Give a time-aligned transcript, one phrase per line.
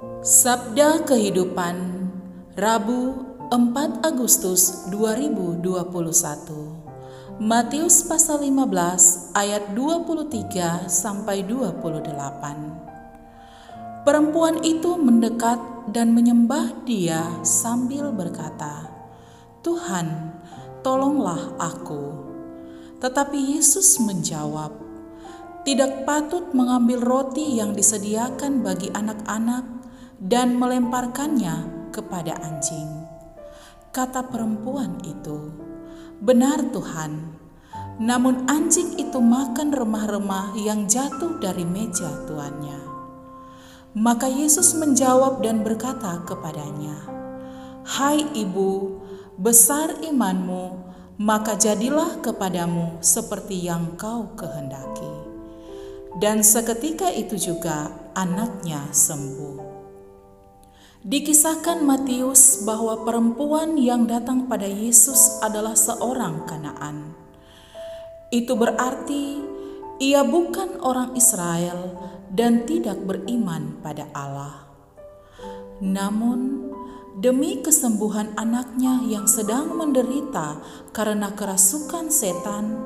[0.00, 1.76] Sabda Kehidupan
[2.56, 3.20] Rabu
[3.52, 5.60] 4 Agustus 2021
[7.36, 12.16] Matius pasal 15 ayat 23 sampai 28
[14.08, 15.60] Perempuan itu mendekat
[15.92, 18.88] dan menyembah dia sambil berkata
[19.60, 20.32] Tuhan
[20.80, 22.24] tolonglah aku.
[23.04, 24.72] Tetapi Yesus menjawab
[25.68, 29.79] tidak patut mengambil roti yang disediakan bagi anak-anak
[30.20, 33.08] dan melemparkannya kepada anjing.
[33.90, 35.50] Kata perempuan itu,
[36.20, 37.40] "Benar, Tuhan."
[38.00, 42.80] Namun, anjing itu makan remah-remah yang jatuh dari meja tuannya.
[43.96, 46.96] Maka Yesus menjawab dan berkata kepadanya,
[47.82, 49.02] "Hai ibu,
[49.34, 50.78] besar imanmu,
[51.18, 55.12] maka jadilah kepadamu seperti yang kau kehendaki."
[56.22, 59.79] Dan seketika itu juga anaknya sembuh.
[61.00, 67.16] Dikisahkan Matius bahwa perempuan yang datang pada Yesus adalah seorang Kanaan.
[68.28, 69.40] Itu berarti
[69.96, 71.96] ia bukan orang Israel
[72.28, 74.68] dan tidak beriman pada Allah.
[75.80, 76.68] Namun,
[77.16, 80.60] demi kesembuhan anaknya yang sedang menderita
[80.92, 82.76] karena kerasukan setan,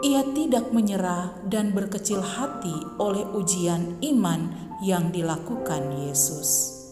[0.00, 4.48] ia tidak menyerah dan berkecil hati oleh ujian iman
[4.80, 6.83] yang dilakukan Yesus.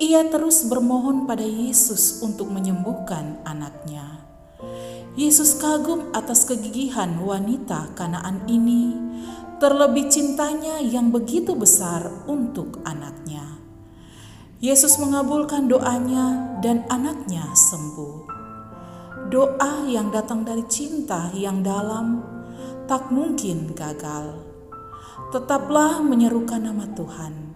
[0.00, 4.24] Ia terus bermohon pada Yesus untuk menyembuhkan anaknya.
[5.12, 8.96] Yesus kagum atas kegigihan wanita Kanaan ini,
[9.60, 13.60] terlebih cintanya yang begitu besar untuk anaknya.
[14.64, 18.24] Yesus mengabulkan doanya, dan anaknya sembuh.
[19.28, 22.24] Doa yang datang dari cinta yang dalam
[22.88, 24.48] tak mungkin gagal.
[25.28, 27.49] Tetaplah menyerukan nama Tuhan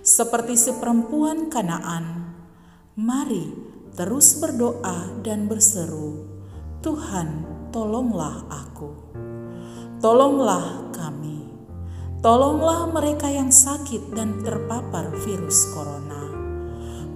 [0.00, 2.32] seperti si perempuan Kanaan.
[2.96, 3.52] Mari
[3.96, 6.24] terus berdoa dan berseru,
[6.80, 8.90] "Tuhan, tolonglah aku,
[10.00, 11.52] tolonglah kami,
[12.24, 16.32] tolonglah mereka yang sakit dan terpapar virus corona.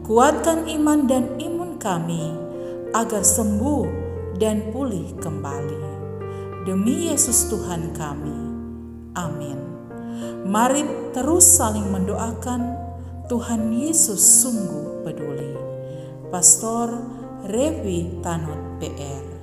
[0.05, 2.33] Kuatkan iman dan imun kami
[2.93, 3.85] agar sembuh
[4.37, 5.85] dan pulih kembali.
[6.69, 8.39] Demi Yesus Tuhan kami,
[9.17, 9.74] amin."
[10.45, 12.61] Mari terus saling mendoakan
[13.27, 15.53] Tuhan Yesus sungguh peduli.
[16.29, 16.91] Pastor
[17.47, 19.34] Revi Tanut PR